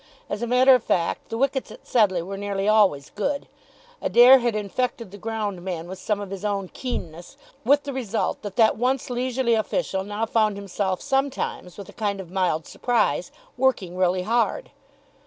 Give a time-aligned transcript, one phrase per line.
[0.31, 3.47] As a matter of fact the wickets at Sedleigh were nearly always good.
[4.01, 8.41] Adair had infected the ground man with some of his own keenness, with the result
[8.41, 13.31] that that once leisurely official now found himself sometimes, with a kind of mild surprise,
[13.57, 14.71] working really hard.